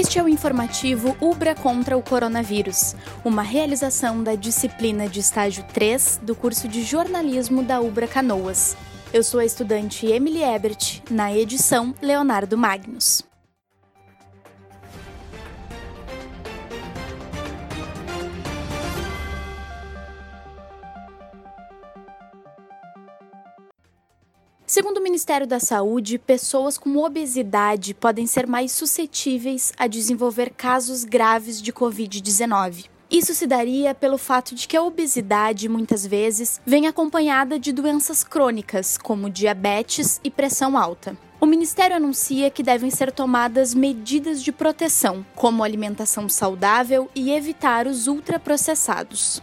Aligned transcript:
Este 0.00 0.18
é 0.18 0.22
o 0.22 0.28
informativo 0.28 1.14
Ubra 1.20 1.54
contra 1.54 1.94
o 1.94 2.02
coronavírus, 2.02 2.96
uma 3.22 3.42
realização 3.42 4.24
da 4.24 4.34
disciplina 4.34 5.06
de 5.06 5.20
estágio 5.20 5.62
3 5.74 6.20
do 6.22 6.34
curso 6.34 6.66
de 6.66 6.82
jornalismo 6.82 7.62
da 7.62 7.82
Ubra 7.82 8.08
Canoas. 8.08 8.78
Eu 9.12 9.22
sou 9.22 9.40
a 9.40 9.44
estudante 9.44 10.06
Emily 10.06 10.42
Ebert, 10.42 11.02
na 11.10 11.36
edição 11.36 11.94
Leonardo 12.00 12.56
Magnus. 12.56 13.29
Segundo 24.70 24.98
o 24.98 25.02
Ministério 25.02 25.48
da 25.48 25.58
Saúde, 25.58 26.16
pessoas 26.16 26.78
com 26.78 26.96
obesidade 26.98 27.92
podem 27.92 28.24
ser 28.24 28.46
mais 28.46 28.70
suscetíveis 28.70 29.72
a 29.76 29.88
desenvolver 29.88 30.50
casos 30.50 31.02
graves 31.02 31.60
de 31.60 31.72
Covid-19. 31.72 32.84
Isso 33.10 33.34
se 33.34 33.48
daria 33.48 33.96
pelo 33.96 34.16
fato 34.16 34.54
de 34.54 34.68
que 34.68 34.76
a 34.76 34.82
obesidade 34.84 35.68
muitas 35.68 36.06
vezes 36.06 36.60
vem 36.64 36.86
acompanhada 36.86 37.58
de 37.58 37.72
doenças 37.72 38.22
crônicas, 38.22 38.96
como 38.96 39.28
diabetes 39.28 40.20
e 40.22 40.30
pressão 40.30 40.78
alta. 40.78 41.18
O 41.40 41.46
Ministério 41.46 41.96
anuncia 41.96 42.48
que 42.48 42.62
devem 42.62 42.92
ser 42.92 43.10
tomadas 43.10 43.74
medidas 43.74 44.40
de 44.40 44.52
proteção, 44.52 45.26
como 45.34 45.64
alimentação 45.64 46.28
saudável 46.28 47.10
e 47.12 47.32
evitar 47.32 47.88
os 47.88 48.06
ultraprocessados. 48.06 49.42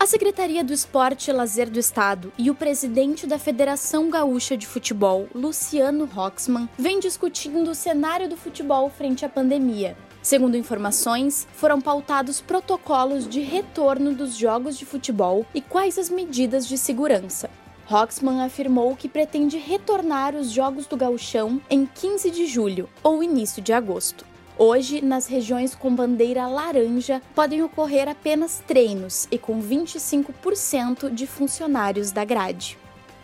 A 0.00 0.06
Secretaria 0.06 0.64
do 0.64 0.72
Esporte 0.72 1.28
e 1.28 1.32
Lazer 1.34 1.68
do 1.68 1.78
Estado 1.78 2.32
e 2.38 2.50
o 2.50 2.54
presidente 2.54 3.26
da 3.26 3.38
Federação 3.38 4.08
Gaúcha 4.08 4.56
de 4.56 4.66
Futebol, 4.66 5.28
Luciano 5.34 6.06
Roxman, 6.06 6.70
vêm 6.78 6.98
discutindo 6.98 7.70
o 7.70 7.74
cenário 7.74 8.26
do 8.26 8.34
futebol 8.34 8.88
frente 8.88 9.26
à 9.26 9.28
pandemia. 9.28 9.94
Segundo 10.22 10.56
informações, 10.56 11.46
foram 11.52 11.82
pautados 11.82 12.40
protocolos 12.40 13.28
de 13.28 13.40
retorno 13.40 14.14
dos 14.14 14.38
jogos 14.38 14.78
de 14.78 14.86
futebol 14.86 15.44
e 15.54 15.60
quais 15.60 15.98
as 15.98 16.08
medidas 16.08 16.66
de 16.66 16.78
segurança. 16.78 17.50
Roxman 17.84 18.42
afirmou 18.42 18.96
que 18.96 19.06
pretende 19.06 19.58
retornar 19.58 20.34
os 20.34 20.50
Jogos 20.50 20.86
do 20.86 20.96
Gauchão 20.96 21.60
em 21.68 21.84
15 21.84 22.30
de 22.30 22.46
julho 22.46 22.88
ou 23.02 23.22
início 23.22 23.60
de 23.60 23.74
agosto. 23.74 24.29
Hoje, 24.62 25.02
nas 25.02 25.26
regiões 25.26 25.74
com 25.74 25.94
bandeira 25.94 26.46
laranja, 26.46 27.22
podem 27.34 27.62
ocorrer 27.62 28.06
apenas 28.06 28.62
treinos 28.66 29.26
e 29.30 29.38
com 29.38 29.58
25% 29.58 31.08
de 31.08 31.26
funcionários 31.26 32.12
da 32.12 32.26
grade. 32.26 32.76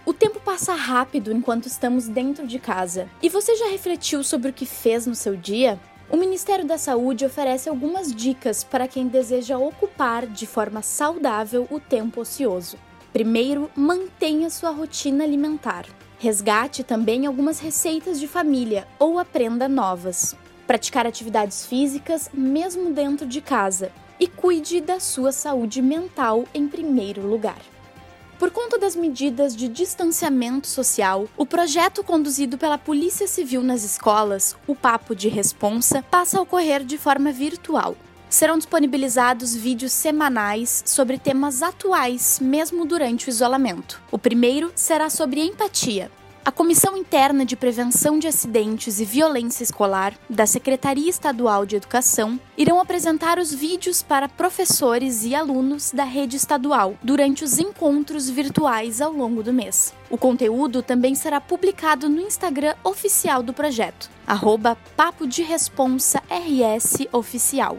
O 0.06 0.14
tempo 0.14 0.40
passa 0.40 0.72
rápido 0.72 1.30
enquanto 1.30 1.66
estamos 1.66 2.08
dentro 2.08 2.46
de 2.46 2.58
casa. 2.58 3.06
E 3.22 3.28
você 3.28 3.54
já 3.54 3.68
refletiu 3.68 4.24
sobre 4.24 4.48
o 4.48 4.52
que 4.54 4.64
fez 4.64 5.06
no 5.06 5.14
seu 5.14 5.36
dia? 5.36 5.78
O 6.10 6.16
Ministério 6.16 6.64
da 6.64 6.78
Saúde 6.78 7.26
oferece 7.26 7.68
algumas 7.68 8.14
dicas 8.14 8.64
para 8.64 8.88
quem 8.88 9.06
deseja 9.06 9.58
ocupar 9.58 10.26
de 10.26 10.46
forma 10.46 10.80
saudável 10.80 11.68
o 11.70 11.78
tempo 11.78 12.22
ocioso. 12.22 12.78
Primeiro, 13.12 13.70
mantenha 13.76 14.48
sua 14.48 14.70
rotina 14.70 15.24
alimentar. 15.24 15.84
Resgate 16.18 16.82
também 16.82 17.26
algumas 17.26 17.60
receitas 17.60 18.18
de 18.18 18.26
família 18.26 18.88
ou 18.98 19.18
aprenda 19.18 19.68
novas 19.68 20.34
praticar 20.66 21.06
atividades 21.06 21.64
físicas 21.64 22.30
mesmo 22.32 22.92
dentro 22.92 23.26
de 23.26 23.40
casa 23.40 23.92
e 24.18 24.26
cuide 24.26 24.80
da 24.80 24.98
sua 24.98 25.32
saúde 25.32 25.80
mental 25.80 26.44
em 26.54 26.66
primeiro 26.66 27.26
lugar. 27.26 27.58
Por 28.38 28.50
conta 28.50 28.78
das 28.78 28.94
medidas 28.94 29.56
de 29.56 29.66
distanciamento 29.66 30.66
social, 30.66 31.26
o 31.38 31.46
projeto 31.46 32.04
conduzido 32.04 32.58
pela 32.58 32.76
Polícia 32.76 33.26
Civil 33.26 33.62
nas 33.62 33.82
escolas, 33.82 34.54
o 34.66 34.74
Papo 34.74 35.14
de 35.14 35.28
Responsa, 35.28 36.02
passa 36.02 36.38
a 36.38 36.42
ocorrer 36.42 36.84
de 36.84 36.98
forma 36.98 37.32
virtual. 37.32 37.96
Serão 38.28 38.58
disponibilizados 38.58 39.54
vídeos 39.54 39.92
semanais 39.92 40.82
sobre 40.84 41.16
temas 41.16 41.62
atuais, 41.62 42.38
mesmo 42.38 42.84
durante 42.84 43.28
o 43.28 43.30
isolamento. 43.30 44.02
O 44.10 44.18
primeiro 44.18 44.70
será 44.74 45.08
sobre 45.08 45.40
empatia, 45.40 46.10
a 46.46 46.52
Comissão 46.52 46.96
Interna 46.96 47.44
de 47.44 47.56
Prevenção 47.56 48.20
de 48.20 48.28
Acidentes 48.28 49.00
e 49.00 49.04
Violência 49.04 49.64
Escolar 49.64 50.14
da 50.30 50.46
Secretaria 50.46 51.10
Estadual 51.10 51.66
de 51.66 51.74
Educação 51.74 52.38
irão 52.56 52.78
apresentar 52.78 53.36
os 53.36 53.52
vídeos 53.52 54.00
para 54.00 54.28
professores 54.28 55.24
e 55.24 55.34
alunos 55.34 55.90
da 55.90 56.04
rede 56.04 56.36
estadual 56.36 56.94
durante 57.02 57.42
os 57.42 57.58
encontros 57.58 58.30
virtuais 58.30 59.00
ao 59.00 59.10
longo 59.10 59.42
do 59.42 59.52
mês. 59.52 59.92
O 60.08 60.16
conteúdo 60.16 60.82
também 60.82 61.16
será 61.16 61.40
publicado 61.40 62.08
no 62.08 62.20
Instagram 62.20 62.76
oficial 62.84 63.42
do 63.42 63.52
projeto, 63.52 64.08
arroba 64.24 64.78
Papo 64.96 65.26
de 65.26 65.42
Responsa 65.42 66.22
RS 66.30 67.08
Oficial. 67.10 67.78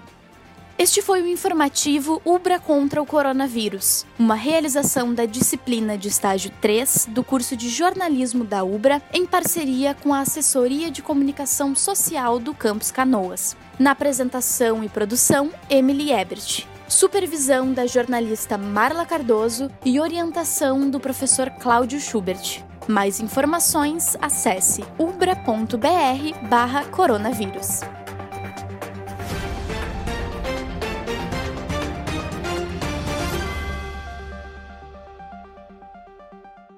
Este 0.79 1.01
foi 1.01 1.23
o 1.23 1.27
informativo 1.27 2.21
Ubra 2.23 2.59
contra 2.59 3.01
o 3.01 3.05
coronavírus, 3.05 4.05
uma 4.19 4.35
realização 4.35 5.11
da 5.11 5.25
disciplina 5.25 5.97
de 5.97 6.07
estágio 6.07 6.51
3 6.61 7.07
do 7.09 7.23
curso 7.23 7.57
de 7.57 7.67
jornalismo 7.67 8.43
da 8.43 8.63
Ubra 8.63 9.01
em 9.11 9.25
parceria 9.25 9.95
com 9.95 10.13
a 10.13 10.19
Assessoria 10.19 10.91
de 10.91 11.01
Comunicação 11.01 11.73
Social 11.73 12.37
do 12.37 12.53
Campus 12.53 12.91
Canoas. 12.91 13.57
Na 13.79 13.89
apresentação 13.89 14.83
e 14.83 14.89
produção, 14.89 15.51
Emily 15.67 16.11
Ebert. 16.11 16.67
Supervisão 16.87 17.73
da 17.73 17.87
jornalista 17.87 18.55
Marla 18.55 19.03
Cardoso 19.03 19.71
e 19.83 19.99
orientação 19.99 20.87
do 20.87 20.99
professor 20.99 21.49
Cláudio 21.49 21.99
Schubert. 21.99 22.63
Mais 22.87 23.19
informações, 23.19 24.15
acesse 24.21 24.83
ubra.br/coronavírus. 24.99 27.79